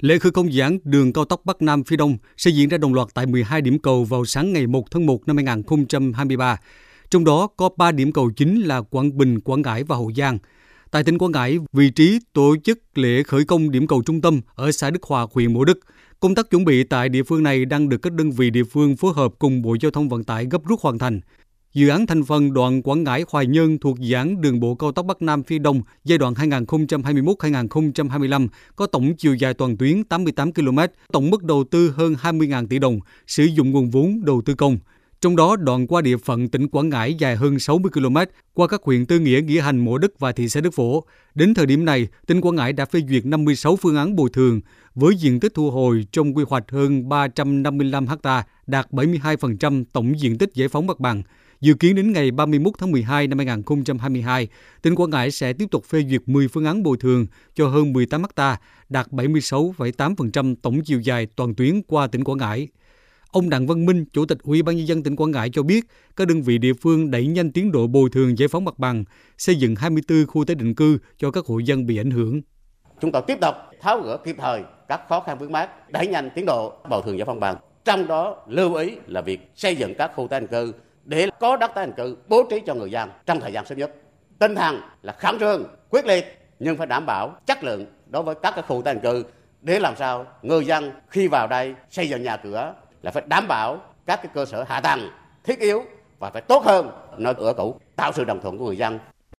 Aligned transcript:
Lễ 0.00 0.18
khởi 0.18 0.32
công 0.32 0.52
dự 0.52 0.62
án 0.62 0.78
đường 0.84 1.12
cao 1.12 1.24
tốc 1.24 1.40
Bắc 1.44 1.62
Nam 1.62 1.84
phía 1.84 1.96
Đông 1.96 2.16
sẽ 2.36 2.50
diễn 2.50 2.68
ra 2.68 2.78
đồng 2.78 2.94
loạt 2.94 3.08
tại 3.14 3.26
12 3.26 3.60
điểm 3.60 3.78
cầu 3.78 4.04
vào 4.04 4.24
sáng 4.24 4.52
ngày 4.52 4.66
1 4.66 4.90
tháng 4.90 5.06
1 5.06 5.26
năm 5.26 5.36
2023. 5.36 6.56
Trong 7.10 7.24
đó 7.24 7.46
có 7.56 7.68
3 7.76 7.92
điểm 7.92 8.12
cầu 8.12 8.30
chính 8.30 8.60
là 8.60 8.80
Quảng 8.80 9.18
Bình, 9.18 9.40
Quảng 9.40 9.62
Ngãi 9.62 9.84
và 9.84 9.96
Hậu 9.96 10.12
Giang. 10.16 10.38
Tại 10.90 11.04
tỉnh 11.04 11.18
Quảng 11.18 11.32
Ngãi, 11.32 11.58
vị 11.72 11.90
trí 11.90 12.18
tổ 12.32 12.56
chức 12.64 12.98
lễ 12.98 13.22
khởi 13.22 13.44
công 13.44 13.70
điểm 13.70 13.86
cầu 13.86 14.02
trung 14.06 14.20
tâm 14.20 14.40
ở 14.54 14.72
xã 14.72 14.90
Đức 14.90 15.02
Hòa, 15.02 15.26
huyện 15.32 15.52
Mộ 15.52 15.64
Đức. 15.64 15.78
Công 16.20 16.34
tác 16.34 16.50
chuẩn 16.50 16.64
bị 16.64 16.84
tại 16.84 17.08
địa 17.08 17.22
phương 17.22 17.42
này 17.42 17.64
đang 17.64 17.88
được 17.88 17.98
các 17.98 18.12
đơn 18.12 18.30
vị 18.30 18.50
địa 18.50 18.64
phương 18.64 18.96
phối 18.96 19.12
hợp 19.14 19.32
cùng 19.38 19.62
Bộ 19.62 19.76
Giao 19.80 19.90
thông 19.90 20.08
Vận 20.08 20.24
tải 20.24 20.46
gấp 20.50 20.64
rút 20.64 20.80
hoàn 20.80 20.98
thành. 20.98 21.20
Dự 21.76 21.88
án 21.88 22.06
thành 22.06 22.24
phần 22.24 22.52
đoạn 22.52 22.82
Quảng 22.82 23.04
Ngãi 23.04 23.24
Hoài 23.28 23.46
Nhơn 23.46 23.78
thuộc 23.78 23.98
dự 23.98 24.14
án 24.14 24.40
đường 24.40 24.60
bộ 24.60 24.74
cao 24.74 24.92
tốc 24.92 25.06
Bắc 25.06 25.22
Nam 25.22 25.42
phía 25.42 25.58
Đông 25.58 25.82
giai 26.04 26.18
đoạn 26.18 26.34
2021-2025 26.34 28.48
có 28.76 28.86
tổng 28.86 29.16
chiều 29.16 29.34
dài 29.34 29.54
toàn 29.54 29.76
tuyến 29.76 30.04
88 30.04 30.52
km, 30.52 30.78
tổng 31.12 31.30
mức 31.30 31.42
đầu 31.42 31.64
tư 31.70 31.94
hơn 31.96 32.14
20.000 32.22 32.66
tỷ 32.66 32.78
đồng, 32.78 33.00
sử 33.26 33.44
dụng 33.44 33.70
nguồn 33.70 33.90
vốn 33.90 34.24
đầu 34.24 34.42
tư 34.44 34.54
công. 34.54 34.78
Trong 35.20 35.36
đó, 35.36 35.56
đoạn 35.56 35.86
qua 35.86 36.02
địa 36.02 36.16
phận 36.16 36.48
tỉnh 36.48 36.68
Quảng 36.68 36.88
Ngãi 36.88 37.14
dài 37.14 37.36
hơn 37.36 37.58
60 37.58 37.90
km, 37.94 38.16
qua 38.54 38.68
các 38.68 38.82
huyện 38.82 39.06
Tư 39.06 39.18
Nghĩa, 39.18 39.40
Nghĩa 39.40 39.60
Hành, 39.60 39.78
Mộ 39.78 39.98
Đức 39.98 40.18
và 40.18 40.32
thị 40.32 40.48
xã 40.48 40.60
Đức 40.60 40.74
Phổ. 40.74 41.04
Đến 41.34 41.54
thời 41.54 41.66
điểm 41.66 41.84
này, 41.84 42.08
tỉnh 42.26 42.40
Quảng 42.40 42.56
Ngãi 42.56 42.72
đã 42.72 42.84
phê 42.84 43.00
duyệt 43.08 43.26
56 43.26 43.76
phương 43.76 43.96
án 43.96 44.16
bồi 44.16 44.30
thường, 44.32 44.60
với 44.94 45.16
diện 45.16 45.40
tích 45.40 45.54
thu 45.54 45.70
hồi 45.70 46.06
trong 46.12 46.36
quy 46.36 46.44
hoạch 46.48 46.70
hơn 46.70 47.08
355 47.08 48.06
ha, 48.06 48.44
đạt 48.66 48.90
72% 48.90 49.84
tổng 49.92 50.20
diện 50.20 50.38
tích 50.38 50.50
giải 50.54 50.68
phóng 50.68 50.86
mặt 50.86 51.00
bằng. 51.00 51.22
Dự 51.60 51.74
kiến 51.74 51.94
đến 51.94 52.12
ngày 52.12 52.30
31 52.30 52.74
tháng 52.78 52.92
12 52.92 53.26
năm 53.26 53.38
2022, 53.38 54.48
tỉnh 54.82 54.94
Quảng 54.94 55.10
Ngãi 55.10 55.30
sẽ 55.30 55.52
tiếp 55.52 55.66
tục 55.70 55.84
phê 55.84 56.04
duyệt 56.10 56.20
10 56.26 56.48
phương 56.48 56.64
án 56.64 56.82
bồi 56.82 56.96
thường 57.00 57.26
cho 57.54 57.68
hơn 57.68 57.92
18 57.92 58.22
ha, 58.36 58.60
đạt 58.88 59.06
76,8% 59.10 60.54
tổng 60.62 60.80
chiều 60.84 61.00
dài 61.00 61.26
toàn 61.36 61.54
tuyến 61.54 61.82
qua 61.82 62.06
tỉnh 62.06 62.24
Quảng 62.24 62.38
Ngãi. 62.38 62.68
Ông 63.30 63.50
Đặng 63.50 63.66
Văn 63.66 63.86
Minh, 63.86 64.04
Chủ 64.12 64.26
tịch 64.26 64.38
Ủy 64.42 64.62
ban 64.62 64.76
nhân 64.76 64.86
dân 64.86 65.02
tỉnh 65.02 65.16
Quảng 65.16 65.30
Ngãi 65.30 65.50
cho 65.52 65.62
biết, 65.62 65.84
các 66.16 66.28
đơn 66.28 66.42
vị 66.42 66.58
địa 66.58 66.72
phương 66.72 67.10
đẩy 67.10 67.26
nhanh 67.26 67.52
tiến 67.52 67.72
độ 67.72 67.86
bồi 67.86 68.10
thường 68.10 68.38
giải 68.38 68.48
phóng 68.48 68.64
mặt 68.64 68.78
bằng, 68.78 69.04
xây 69.38 69.54
dựng 69.54 69.76
24 69.76 70.26
khu 70.26 70.44
tái 70.44 70.54
định 70.54 70.74
cư 70.74 70.98
cho 71.18 71.30
các 71.30 71.46
hộ 71.46 71.58
dân 71.58 71.86
bị 71.86 71.96
ảnh 71.96 72.10
hưởng. 72.10 72.40
Chúng 73.00 73.12
tôi 73.12 73.22
tiếp 73.26 73.38
tục 73.40 73.54
tháo 73.80 74.00
gỡ 74.00 74.16
kịp 74.16 74.36
thời 74.38 74.62
các 74.88 75.00
khó 75.08 75.20
khăn 75.20 75.38
vướng 75.38 75.52
mắc, 75.52 75.90
đẩy 75.92 76.06
nhanh 76.06 76.30
tiến 76.34 76.46
độ 76.46 76.72
bồi 76.90 77.02
thường 77.04 77.18
giải 77.18 77.26
phóng 77.26 77.40
mặt 77.40 77.40
bằng. 77.40 77.56
Trong 77.84 78.06
đó 78.06 78.44
lưu 78.48 78.74
ý 78.74 78.96
là 79.06 79.20
việc 79.20 79.40
xây 79.54 79.76
dựng 79.76 79.94
các 79.98 80.10
khu 80.14 80.28
tái 80.28 80.40
định 80.40 80.50
cư 80.50 80.72
để 81.06 81.28
có 81.40 81.56
đất 81.56 81.70
tái 81.74 81.86
định 81.86 81.94
cư 81.96 82.16
bố 82.28 82.42
trí 82.50 82.60
cho 82.66 82.74
người 82.74 82.90
dân 82.90 83.10
trong 83.26 83.40
thời 83.40 83.52
gian 83.52 83.66
sớm 83.66 83.78
nhất. 83.78 83.90
Tinh 84.38 84.54
thần 84.54 84.80
là 85.02 85.12
khẩn 85.12 85.38
trương, 85.38 85.64
quyết 85.90 86.06
liệt 86.06 86.38
nhưng 86.58 86.76
phải 86.76 86.86
đảm 86.86 87.06
bảo 87.06 87.36
chất 87.46 87.64
lượng 87.64 87.86
đối 88.06 88.22
với 88.22 88.34
các 88.34 88.54
cái 88.54 88.64
khu 88.68 88.82
tái 88.82 88.94
định 88.94 89.02
cư 89.02 89.24
để 89.62 89.80
làm 89.80 89.96
sao 89.96 90.26
người 90.42 90.66
dân 90.66 90.92
khi 91.08 91.28
vào 91.28 91.46
đây 91.46 91.74
xây 91.90 92.08
dựng 92.08 92.22
nhà 92.22 92.36
cửa 92.36 92.74
là 93.02 93.10
phải 93.10 93.22
đảm 93.26 93.48
bảo 93.48 93.80
các 94.06 94.16
cái 94.22 94.30
cơ 94.34 94.44
sở 94.44 94.62
hạ 94.62 94.80
tầng 94.80 95.10
thiết 95.44 95.58
yếu 95.58 95.84
và 96.18 96.30
phải 96.30 96.42
tốt 96.42 96.64
hơn 96.64 96.90
nơi 97.16 97.34
ở 97.38 97.52
cũ 97.52 97.80
tạo 97.96 98.12
sự 98.12 98.24
đồng 98.24 98.40
thuận 98.40 98.58
của 98.58 98.64
người 98.64 98.76
dân 98.76 98.98